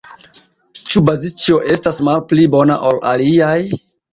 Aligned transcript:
Ĉu 0.93 1.03
Bazĉjo 1.09 1.59
estas 1.75 2.01
malpli 2.09 2.49
bona 2.57 2.81
ol 2.91 3.01
aliaj? 3.15 3.57